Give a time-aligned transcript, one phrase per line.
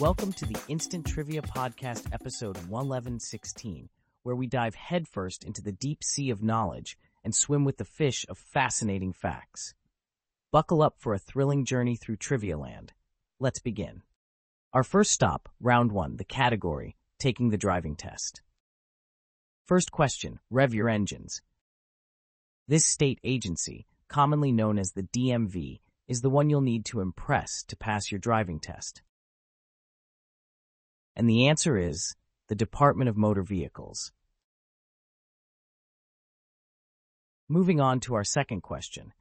[0.00, 3.90] Welcome to the Instant Trivia Podcast, episode 1116,
[4.22, 8.24] where we dive headfirst into the deep sea of knowledge and swim with the fish
[8.30, 9.74] of fascinating facts.
[10.50, 12.94] Buckle up for a thrilling journey through Trivia Land.
[13.38, 14.00] Let's begin.
[14.72, 18.40] Our first stop, round one, the category, taking the driving test.
[19.66, 21.42] First question, rev your engines.
[22.66, 27.62] This state agency, commonly known as the DMV, is the one you'll need to impress
[27.64, 29.02] to pass your driving test.
[31.20, 32.16] And the answer is
[32.48, 34.10] the Department of Motor Vehicles.
[37.46, 39.12] Moving on to our second question.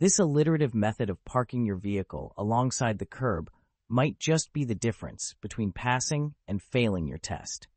[0.00, 3.50] This alliterative method of parking your vehicle alongside the curb
[3.90, 7.68] might just be the difference between passing and failing your test.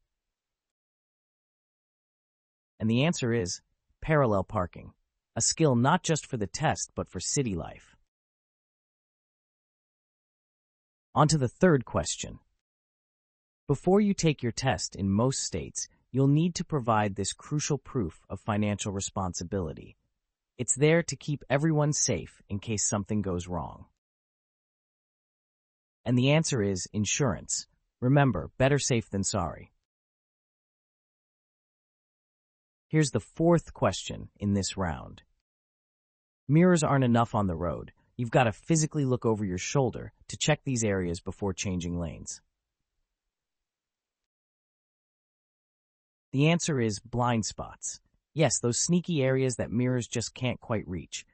[2.80, 3.60] And the answer is
[4.00, 4.94] parallel parking,
[5.36, 7.98] a skill not just for the test but for city life.
[11.14, 12.40] On to the third question.
[13.72, 18.20] Before you take your test in most states, you'll need to provide this crucial proof
[18.30, 19.96] of financial responsibility.
[20.58, 23.86] It's there to keep everyone safe in case something goes wrong.
[26.04, 27.68] And the answer is insurance.
[28.02, 29.72] Remember, better safe than sorry.
[32.90, 35.22] Here's the fourth question in this round.
[36.50, 37.94] Mirrors aren't enough on the road.
[38.18, 42.42] You've got to physically look over your shoulder to check these areas before changing lanes.
[46.32, 48.00] The answer is blind spots.
[48.34, 51.26] Yes, those sneaky areas that mirrors just can't quite reach.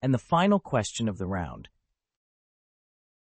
[0.00, 1.68] And the final question of the round.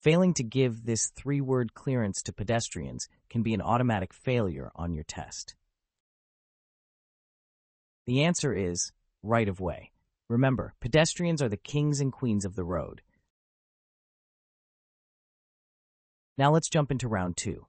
[0.01, 5.05] Failing to give this three-word clearance to pedestrians can be an automatic failure on your
[5.05, 5.55] test.
[8.05, 8.91] The answer is
[9.23, 9.91] right of way.
[10.29, 13.01] Remember, pedestrians are the kings and queens of the road.
[16.37, 17.67] Now let's jump into round two.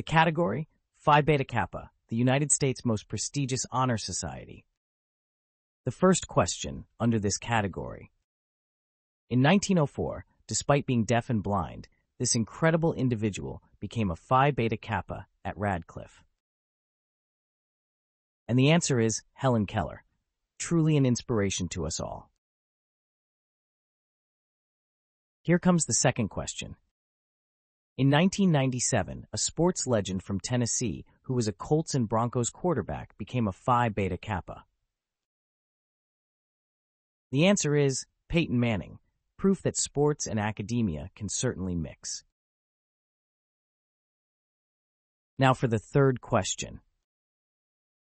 [0.00, 0.66] The category,
[0.96, 4.64] Phi Beta Kappa, the United States' most prestigious honor society.
[5.84, 8.10] The first question under this category.
[9.28, 11.86] In 1904, despite being deaf and blind,
[12.18, 16.24] this incredible individual became a Phi Beta Kappa at Radcliffe.
[18.48, 20.02] And the answer is Helen Keller,
[20.58, 22.30] truly an inspiration to us all.
[25.42, 26.76] Here comes the second question.
[28.00, 33.46] In 1997, a sports legend from Tennessee who was a Colts and Broncos quarterback became
[33.46, 34.64] a Phi Beta Kappa.
[37.30, 39.00] The answer is Peyton Manning,
[39.36, 42.24] proof that sports and academia can certainly mix.
[45.38, 46.80] Now for the third question.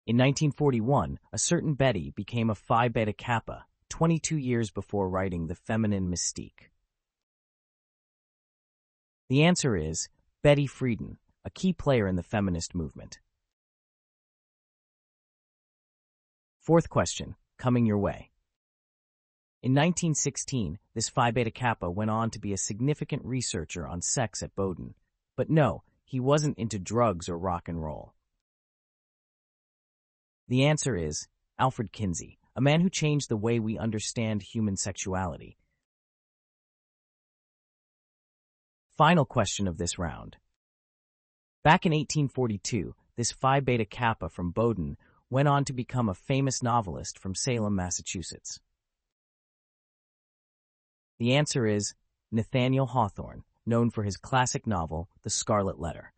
[0.07, 5.55] In 1941, a certain Betty became a Phi Beta Kappa 22 years before writing The
[5.55, 6.69] Feminine Mystique.
[9.29, 10.09] The answer is
[10.43, 13.19] Betty Friedan, a key player in the feminist movement.
[16.61, 18.31] Fourth question, coming your way.
[19.65, 24.45] In 1916, this Phi Beta Kappa went on to be a significant researcher on sex
[24.45, 24.95] at Bowdoin.
[25.37, 28.15] But no, he wasn't into drugs or rock and roll.
[30.47, 31.27] The answer is
[31.59, 35.59] Alfred Kinsey, a man who changed the way we understand human sexuality
[38.97, 40.39] Final question of this round.
[41.63, 44.97] Back in 1842, this Phi Beta Kappa from Bowdoin
[45.29, 48.59] went on to become a famous novelist from Salem, Massachusetts.
[51.19, 51.93] The answer is
[52.33, 56.15] Nathaniel Hawthorne, known for his classic novel, The Scarlet Letter.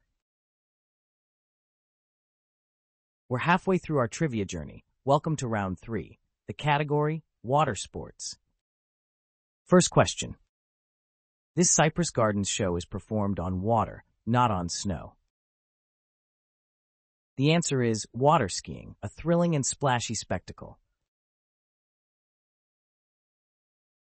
[3.28, 4.84] We're halfway through our trivia journey.
[5.04, 6.20] Welcome to round three.
[6.46, 8.38] The category, water sports.
[9.64, 10.36] First question.
[11.58, 15.14] This Cypress Gardens show is performed on water, not on snow.
[17.36, 20.78] The answer is water skiing, a thrilling and splashy spectacle.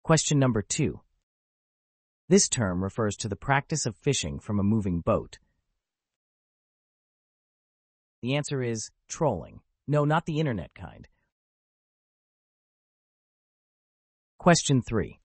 [0.02, 1.00] Question number two.
[2.28, 5.38] This term refers to the practice of fishing from a moving boat.
[8.20, 9.62] The answer is trolling.
[9.86, 11.08] No, not the internet kind.
[14.36, 15.18] Question three.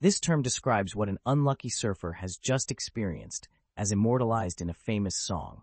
[0.00, 5.16] This term describes what an unlucky surfer has just experienced, as immortalized in a famous
[5.16, 5.62] song.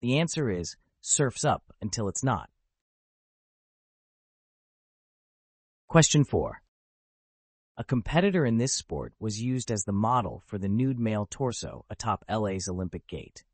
[0.00, 2.50] The answer is surfs up until it's not.
[5.86, 6.60] Question 4.
[7.76, 11.84] A competitor in this sport was used as the model for the nude male torso
[11.88, 13.44] atop LA's Olympic Gate.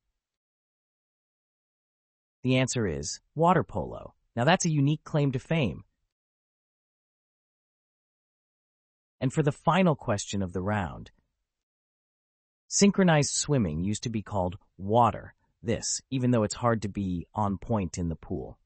[2.43, 4.15] The answer is water polo.
[4.35, 5.85] Now that's a unique claim to fame,
[9.25, 11.11] And for the final question of the round,
[12.69, 17.57] synchronized swimming used to be called water, this, even though it's hard to be on
[17.57, 18.59] point in the pool.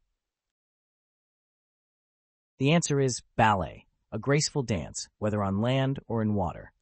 [2.59, 6.73] The answer is ballet, a graceful dance, whether on land or in water.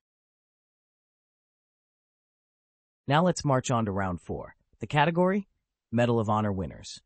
[3.06, 4.56] Now let's march on to round four.
[4.80, 5.48] The category?
[5.92, 7.02] Medal of Honor winners.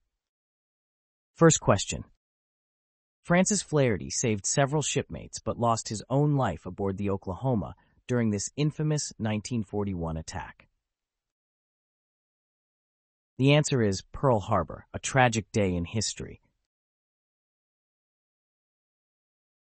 [1.35, 2.05] First question.
[3.31, 7.77] Francis Flaherty saved several shipmates but lost his own life aboard the Oklahoma
[8.09, 10.67] during this infamous 1941 attack.
[13.39, 16.41] The answer is Pearl Harbor, a tragic day in history.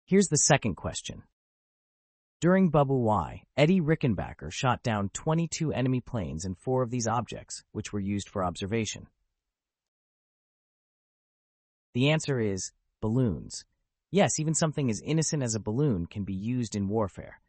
[0.06, 1.24] Here's the second question.
[2.42, 7.64] During Bubba Y, Eddie Rickenbacker shot down 22 enemy planes and four of these objects,
[7.72, 9.08] which were used for observation.
[11.96, 12.72] The answer is
[13.06, 13.66] balloons.
[14.10, 17.40] Yes, even something as innocent as a balloon can be used in warfare.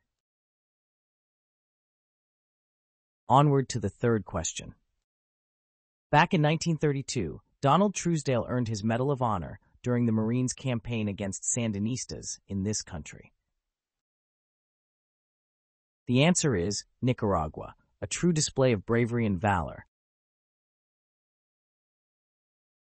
[3.26, 4.74] Onward to the third question.
[6.10, 11.42] Back in 1932, Donald Truesdell earned his Medal of Honor during the Marines' campaign against
[11.42, 13.32] Sandinistas in this country.
[16.06, 19.86] The answer is Nicaragua, a true display of bravery and valor.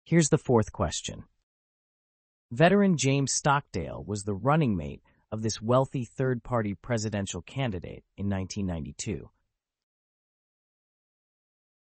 [0.06, 1.24] Here's the fourth question.
[2.51, 9.30] Veteran James Stockdale was the running mate of this wealthy third-party presidential candidate in 1992.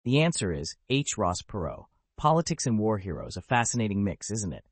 [0.05, 1.19] The answer is H.
[1.19, 1.85] Ross Perot.
[2.17, 4.65] Politics and war heroes, a fascinating mix, isn't it?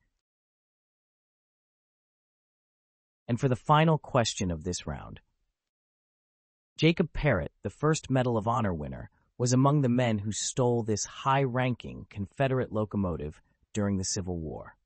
[3.28, 5.20] And for the final question of this round,
[6.78, 11.04] Jacob Parrott, the first Medal of Honor winner, was among the men who stole this
[11.04, 13.42] high-ranking Confederate locomotive
[13.74, 14.76] during the Civil War.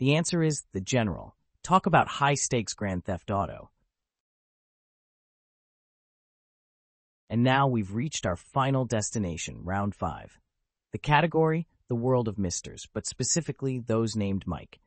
[0.00, 1.36] The answer is the General.
[1.62, 3.68] Talk about high-stakes Grand Theft Auto.
[7.28, 10.38] And now we've reached our final destination, round five.
[10.92, 14.80] The category, the world of misters, but specifically those named Mike.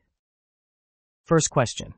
[1.24, 1.94] First question.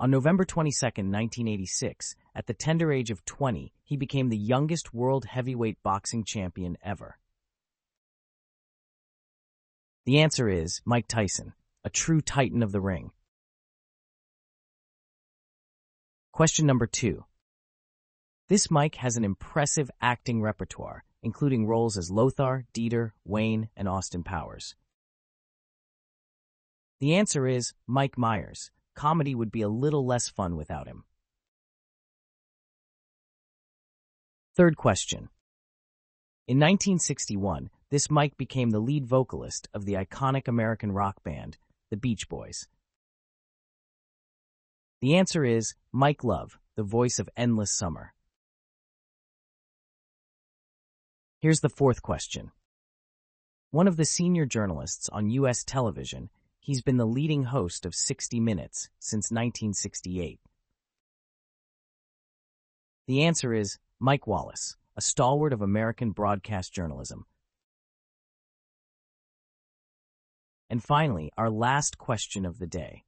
[0.00, 5.26] On November 22, 1986, at the tender age of 20, he became the youngest world
[5.26, 7.18] heavyweight boxing champion ever.
[10.06, 13.10] The answer is Mike Tyson, a true titan of the ring.
[16.32, 17.24] Question number two.
[18.48, 24.22] This Mike has an impressive acting repertoire, including roles as Lothar, Dieter, Wayne, and Austin
[24.22, 24.74] Powers.
[27.00, 28.70] The answer is Mike Myers.
[28.94, 31.04] Comedy would be a little less fun without him.
[34.56, 35.28] Third question.
[36.46, 41.58] In 1961, this Mike became the lead vocalist of the iconic American rock band,
[41.94, 42.66] the Beach Boys.
[45.00, 48.12] The answer is Mike Love, the voice of Endless Summer.
[51.38, 52.50] Here's the fourth question.
[53.70, 55.62] One of the senior journalists on U.S.
[55.62, 60.40] television, he's been the leading host of 60 Minutes since 1968.
[63.06, 67.26] The answer is Mike Wallace, a stalwart of American broadcast journalism.
[70.70, 73.04] And finally, our last question of the day.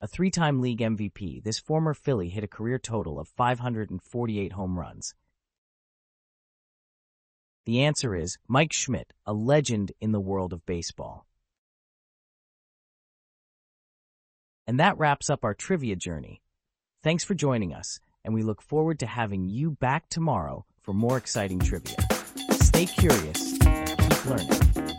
[0.00, 5.14] A three-time league MVP, this former Philly hit a career total of 548 home runs.
[7.64, 11.26] The answer is Mike Schmidt, a legend in the world of baseball.
[14.66, 16.42] And that wraps up our trivia journey.
[17.02, 21.16] Thanks for joining us, and we look forward to having you back tomorrow for more
[21.16, 21.96] exciting trivia.
[22.50, 24.95] Stay curious and keep learning.